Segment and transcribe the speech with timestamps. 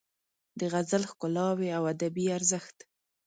[0.59, 2.77] د غزل ښکلاوې او ادبي ارزښت